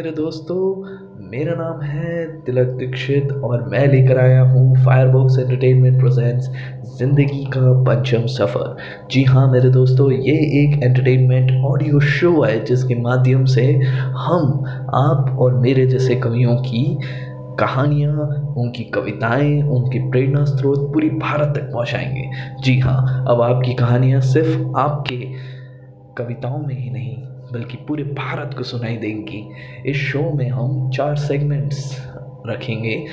मेरे 0.00 0.12
दोस्तों, 0.12 0.58
मेरा 1.30 1.54
नाम 1.54 1.80
है 1.80 2.26
तिलक 2.44 2.66
दीक्षित 2.66 3.32
और 3.32 3.64
मैं 3.68 3.86
लेकर 3.86 4.18
आया 4.18 4.42
हूँ 4.42 4.84
फायरबॉक्स 4.84 5.38
एंटरटेनमेंट 5.38 5.98
प्रेजेंट्स 6.00 6.46
ज़िंदगी 6.98 7.44
का 7.44 7.72
पंचम 7.82 8.24
सफ़र। 8.26 8.76
जी 9.10 9.24
हाँ 9.24 9.52
मेरे 9.52 9.70
दोस्तों, 9.70 10.10
ये 10.12 10.36
एक 10.62 10.82
एंटरटेनमेंट 10.82 11.50
ऑडियो 11.64 12.00
शो 12.00 12.42
है 12.42 12.64
जिसके 12.64 12.94
माध्यम 12.94 13.44
से 13.44 13.66
हम, 14.16 14.64
आप 14.94 15.36
और 15.38 15.54
मेरे 15.54 15.86
जैसे 15.86 16.14
कवियों 16.16 16.56
की 16.56 16.98
कहानियाँ, 17.58 18.14
उनकी 18.56 18.84
कविताएँ, 18.84 19.62
उनके 19.62 20.10
प्रेरणा 20.10 20.44
स्रोत 20.44 20.92
पूरी 20.92 21.10
भारत 21.10 21.56
तक 21.56 21.72
पहुँचाएँगे। 21.72 22.30
जी 22.62 22.78
हाँ 22.78 23.24
अब 23.28 23.42
आपकी 23.42 23.74
कहानियाँ 23.74 24.20
सिर्फ़ 24.20 24.78
आपके 24.78 25.18
कविताओं 26.18 26.66
में 26.66 26.74
ही 26.74 26.90
नहीं 26.90 27.16
बल्कि 27.52 27.76
पूरे 27.76 28.04
भारत 28.04 28.54
को 28.58 28.64
सुनाई 28.64 28.96
देंगी। 28.96 29.50
इस 29.86 29.96
शो 29.96 30.30
में 30.34 30.48
हम 30.48 30.90
चार 30.90 31.16
सेगमेंट्स 31.16 32.06
रखेंगे। 32.46 33.04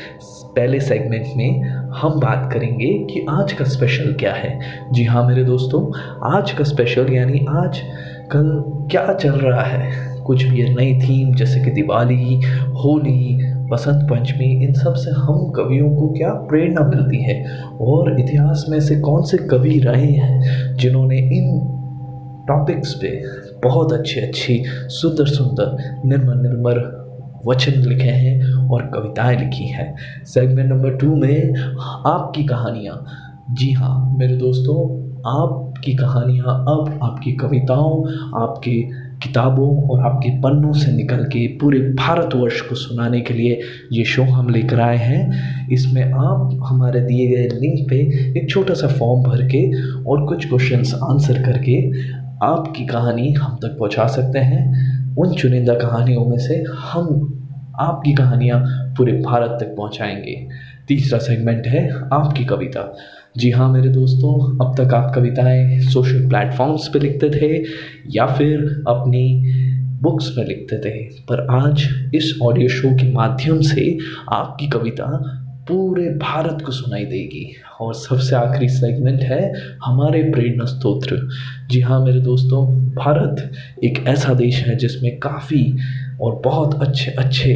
पहले 0.43 0.79
सेगमेंट 0.79 1.25
में 1.37 1.63
हम 1.89 2.19
बात 2.19 2.53
करेंगे 2.53 2.87
कि 2.87 3.25
आज 3.29 3.53
का 3.53 3.65
स्पेशल 3.65 4.13
क्या 4.13 4.33
है। 4.33 4.59
जी 4.91 5.03
हाँ 5.03 5.27
मेरे 5.27 5.43
दोस्तों, 5.43 5.99
आज 6.35 6.51
का 6.51 6.63
स्पेशल 6.63 7.13
यानी 7.13 7.45
आज 7.49 7.81
कल 8.31 8.63
क्या 8.91 9.13
चल 9.13 9.31
रहा 9.31 9.63
है। 9.63 10.17
कुछ 10.21 10.43
भी 10.43 10.75
नई 10.75 10.99
थीम 10.99 11.35
जैसे 11.35 11.59
कि 11.59 11.71
दिवाली, 11.71 12.41
होली, 12.51 13.39
बसंत 13.69 14.09
पंचमी, 14.09 14.65
इन 14.65 14.73
सबसे 14.73 15.11
हम 15.11 15.51
कवियों 15.51 15.95
को 15.95 16.07
क्या 16.07 16.29
प्रेरणा 16.29 16.81
मिलती 16.81 17.23
है? 17.23 17.61
और 17.81 18.19
इतिहास 18.19 18.65
में 18.69 18.79
से 18.79 18.99
कौन 18.99 19.23
से 19.23 19.37
कवि 19.37 19.79
रहे 19.79 20.11
हैं 20.11 20.41
जिन्होंने 20.75 21.17
इन 21.17 21.73
टॉपिक्स 22.47 22.93
पे 22.93 23.21
बहुत 23.63 23.93
अच्छी 23.93 24.19
अच्छी, 24.19 24.63
सुंदर 24.67 25.25
सुंदर, 25.25 25.77
निर्मल 26.05 26.37
निर्मल 26.37 27.03
वचन 27.47 27.71
लिखे 27.71 28.09
हैं 28.09 28.53
और 28.69 28.81
कविताएँ 28.81 29.37
लिखी 29.37 29.67
हैं। 29.67 29.95
सेगमेंट 30.25 30.69
नंबर 30.71 30.95
टू 30.95 31.15
में 31.15 31.55
आपकी 32.07 32.43
कहानियाँ। 32.43 33.05
जी 33.51 33.71
हाँ 33.71 34.17
मेरे 34.17 34.35
दोस्तों, 34.35 35.07
आपकी 35.43 35.93
कहानियाँ, 35.93 36.45
अब 36.45 36.99
आपकी 37.03 37.31
कविताओं, 37.31 38.07
आपकी 38.43 38.89
किताबों 39.23 39.89
और 39.89 40.01
आपके 40.01 40.29
पन्नों 40.29 40.73
से 40.73 40.91
निकल 40.91 41.23
के 41.23 41.47
पूरे 41.47 41.79
भारतवर्ष 41.79 42.61
को 42.61 42.75
सुनाने 42.75 43.21
के 43.21 43.33
लिए 43.33 43.59
ये 43.93 44.03
शो 44.03 44.23
हम 44.23 44.49
लेकर 44.49 44.79
आए 44.79 44.97
हैं। 44.97 45.69
इसमें 45.69 46.03
आप 46.03 46.59
हमारे 46.63 47.01
दिए 47.01 47.27
गए 47.27 47.47
लिंक 47.47 47.89
पे 47.89 47.95
एक 48.39 48.49
छोटा 48.49 48.73
सा 48.73 48.87
फॉर्म 48.87 49.23
भर 49.23 49.47
के 49.47 49.63
और 50.03 50.25
कुछ 50.25 50.49
क्वेश्चंस 50.49 50.93
आंसर 51.03 51.43
करके 51.43 51.91
आपकी 52.43 52.85
कहानी 52.85 53.31
हम 53.33 53.55
तक 53.55 53.77
पहुँचा 53.79 54.07
सकते 54.07 54.39
हैं। 54.39 55.15
उन 55.15 55.33
चुनिंदा 55.33 55.73
कहानियों 55.73 56.25
में 56.25 56.37
से 56.37 56.63
हम 56.69 57.33
आपकी 57.79 58.13
कहानियाँ 58.13 58.59
पूरे 58.97 59.13
भारत 59.13 59.57
तक 59.61 59.67
पहुंचाएँगे। 59.67 60.47
तीसरा 60.87 61.19
सेगमेंट 61.19 61.67
है 61.67 61.89
आपकी 62.13 62.45
कविता। 62.45 62.95
जी 63.37 63.51
हाँ 63.51 63.71
मेरे 63.71 63.89
दोस्तों, 63.89 64.65
अब 64.65 64.75
तक 64.77 64.93
आप 64.93 65.11
कविताएँ 65.15 65.79
सोशल 65.79 66.29
प्लेटफॉर्म्स 66.29 66.87
पे 66.87 66.99
लिखते 66.99 67.29
थे 67.29 67.63
या 68.07 68.25
फिर 68.25 68.83
अपनी 68.87 69.53
बुक्स 70.01 70.33
में 70.37 70.45
लिखते 70.45 70.77
थे, 70.77 71.03
पर 71.03 71.65
आज 71.65 71.87
इस 72.15 72.39
ऑडियो 72.43 72.69
शो 72.69 72.95
के 72.95 73.13
माध्यम 73.13 73.61
से 73.61 73.97
आपकी 74.31 74.67
कविता 74.67 75.05
पूरे 75.67 76.09
भारत 76.09 76.61
को 76.65 76.71
सुनाई 76.71 77.05
देगी। 77.05 77.45
और 77.81 77.93
सबसे 77.93 78.35
आखिरी 78.35 78.67
सेगमेंट 78.69 79.21
है 79.21 79.53
हमारे 79.83 80.21
प्रेरणा 80.23 80.65
स्तोत्र 80.65 81.17
जी 81.69 81.81
हाँ 81.81 81.99
मेरे 82.05 82.19
दोस्तों, 82.19 82.65
भारत 82.95 83.51
एक 83.83 84.03
ऐसा 84.07 84.33
देश 84.33 84.63
है 84.63 84.75
जिसमें 84.75 85.17
काफ़ी 85.19 85.77
और 86.21 86.41
बहुत 86.45 86.81
अच्छे 86.81 87.11
अच्छे 87.11 87.53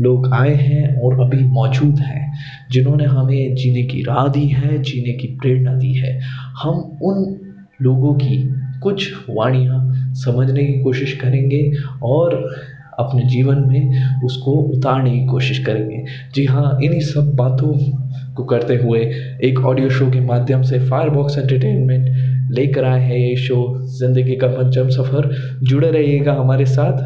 लोग 0.00 0.32
आए 0.32 0.54
हैं 0.54 1.00
और 1.02 1.20
अभी 1.20 1.42
मौजूद 1.44 1.98
हैं, 1.98 2.32
जिन्होंने 2.70 3.04
हमें 3.04 3.54
जीने 3.54 3.82
की 3.82 4.02
राह 4.02 4.28
दी 4.28 4.46
है, 4.46 4.82
जीने 4.82 5.12
की 5.12 5.26
प्रेरणा 5.26 5.74
दी 5.74 5.92
है। 5.94 6.20
हम 6.62 6.98
उन 7.02 7.36
लोगों 7.82 8.14
की 8.14 8.36
कुछ 8.82 9.12
वाणियाँ 9.30 10.14
समझने 10.14 10.64
की 10.64 10.82
कोशिश 10.82 11.12
करेंगे 11.12 11.72
और 12.02 12.54
अपने 12.98 13.22
जीवन 13.28 13.58
में 13.68 14.22
उसको 14.24 14.52
उतारने 14.76 15.10
की 15.10 15.24
कोशिश 15.26 15.64
करेंगे। 15.66 16.04
जी 16.34 16.44
हाँ 16.44 16.78
इन्हीं 16.82 17.00
सब 17.02 17.34
बातों 17.36 17.72
को 18.36 18.44
करते 18.44 18.76
हुए 18.76 19.00
एक 19.44 19.58
ऑडियो 19.66 19.90
शो 19.90 20.10
के 20.10 20.20
माध्यम 20.20 20.62
से 20.62 20.78
फायरबॉक्स 20.88 21.38
एंटरटेनमेंट 21.38 22.52
लेकर 22.52 22.84
आए 22.84 23.00
हैं 23.00 23.16
ये 23.16 23.36
शो 23.36 23.56
ज़िंदगी 23.98 24.36
का 24.36 24.46
पंचम 24.48 24.88
सफ़र 24.90 25.30
जुड़े 25.62 25.90
रहिएगा 25.90 26.32
हमारे 26.34 26.66
साथ। 26.66 27.02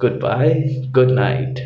गुड 0.00 0.20
बाय 0.22 0.54
गुड 0.94 1.10
नाइट 1.10 1.60